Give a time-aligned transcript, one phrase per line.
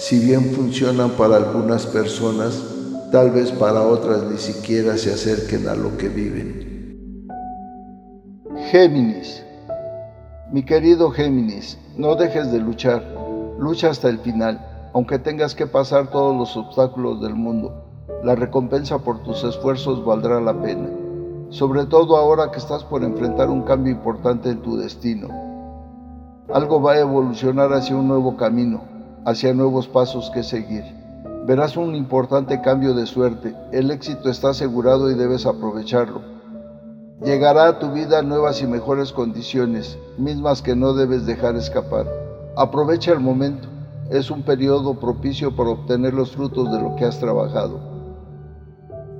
[0.00, 2.58] si bien funcionan para algunas personas,
[3.12, 7.28] tal vez para otras ni siquiera se acerquen a lo que viven.
[8.70, 9.44] Géminis.
[10.50, 13.04] Mi querido Géminis, no dejes de luchar,
[13.58, 17.84] lucha hasta el final aunque tengas que pasar todos los obstáculos del mundo.
[18.24, 20.88] La recompensa por tus esfuerzos valdrá la pena,
[21.50, 25.28] sobre todo ahora que estás por enfrentar un cambio importante en tu destino.
[26.52, 28.82] Algo va a evolucionar hacia un nuevo camino,
[29.24, 30.84] hacia nuevos pasos que seguir.
[31.46, 36.22] Verás un importante cambio de suerte, el éxito está asegurado y debes aprovecharlo.
[37.24, 42.06] Llegará a tu vida nuevas y mejores condiciones, mismas que no debes dejar escapar.
[42.56, 43.68] Aprovecha el momento
[44.10, 47.80] es un periodo propicio para obtener los frutos de lo que has trabajado.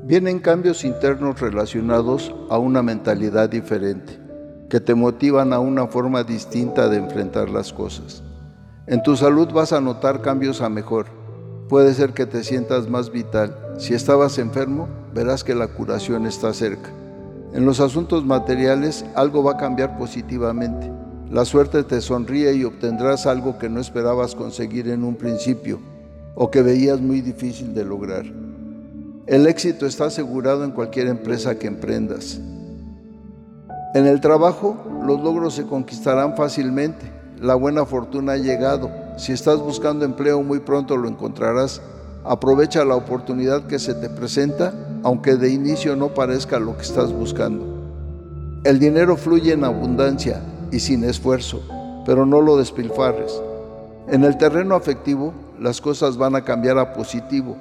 [0.04, 4.18] Vienen cambios internos relacionados a una mentalidad diferente,
[4.68, 8.24] que te motivan a una forma distinta de enfrentar las cosas.
[8.90, 11.06] En tu salud vas a notar cambios a mejor.
[11.68, 13.56] Puede ser que te sientas más vital.
[13.78, 16.90] Si estabas enfermo, verás que la curación está cerca.
[17.54, 20.90] En los asuntos materiales, algo va a cambiar positivamente.
[21.30, 25.78] La suerte te sonríe y obtendrás algo que no esperabas conseguir en un principio
[26.34, 28.24] o que veías muy difícil de lograr.
[29.28, 32.40] El éxito está asegurado en cualquier empresa que emprendas.
[33.94, 37.19] En el trabajo, los logros se conquistarán fácilmente.
[37.40, 38.90] La buena fortuna ha llegado.
[39.16, 41.80] Si estás buscando empleo, muy pronto lo encontrarás.
[42.22, 47.10] Aprovecha la oportunidad que se te presenta, aunque de inicio no parezca lo que estás
[47.14, 47.64] buscando.
[48.64, 51.62] El dinero fluye en abundancia y sin esfuerzo,
[52.04, 53.40] pero no lo despilfarres.
[54.08, 57.56] En el terreno afectivo, las cosas van a cambiar a positivo.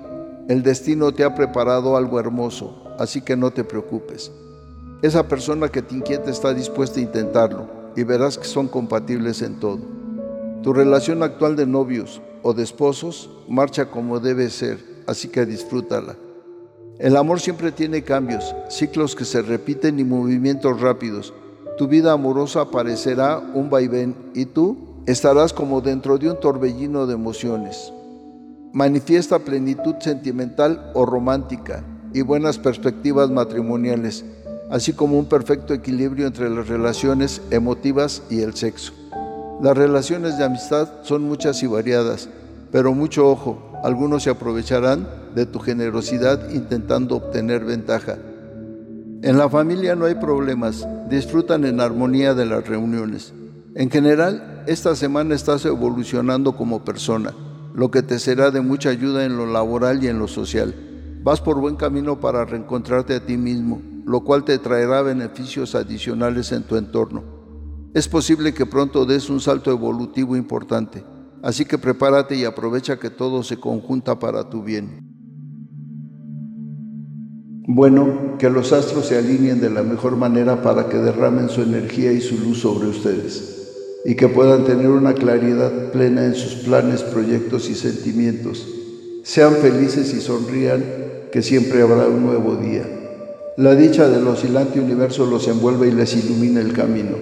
[0.49, 4.29] El destino te ha preparado algo hermoso, así que no te preocupes.
[5.01, 9.59] Esa persona que te inquieta está dispuesta a intentarlo y verás que son compatibles en
[9.59, 9.79] todo.
[10.63, 16.15] Tu relación actual de novios o de esposos marcha como debe ser, así que disfrútala.
[16.99, 21.33] El amor siempre tiene cambios, ciclos que se repiten y movimientos rápidos,
[21.79, 27.13] tu vida amorosa parecerá un vaivén y tú estarás como dentro de un torbellino de
[27.13, 27.93] emociones.
[28.73, 34.25] Manifiesta plenitud sentimental o romántica y buenas perspectivas matrimoniales,
[34.69, 38.93] así como un perfecto equilibrio entre las relaciones emotivas y el sexo.
[39.61, 42.29] Las relaciones de amistad son muchas y variadas,
[42.71, 48.17] pero mucho ojo, algunos se aprovecharán de tu generosidad intentando obtener ventaja
[49.21, 53.33] en la familia no hay problemas, disfrutan en armonía de las reuniones.
[53.75, 57.33] En general, esta semana estás evolucionando como persona,
[57.73, 60.73] lo que te será de mucha ayuda en lo laboral y en lo social.
[61.21, 66.51] Vas por buen camino para reencontrarte a ti mismo, lo cual te traerá beneficios adicionales
[66.51, 67.23] en tu entorno.
[67.93, 71.03] Es posible que pronto des un salto evolutivo importante,
[71.43, 75.07] así que prepárate y aprovecha que todo se conjunta para tu bien.
[77.67, 82.11] Bueno, que los astros se alineen de la mejor manera para que derramen su energía
[82.11, 83.57] y su luz sobre ustedes
[84.05, 88.67] y que puedan tener una claridad plena en sus planes, proyectos y sentimientos.
[89.21, 90.83] Sean felices y sonrían,
[91.31, 92.99] que siempre habrá un nuevo día.
[93.59, 97.17] La dicha del oscilante universo los envuelve y les ilumina el camino.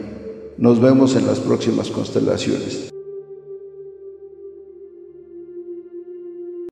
[0.60, 2.92] Nos vemos en las próximas constelaciones.